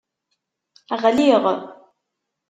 Ɣliɣ 1.01 1.43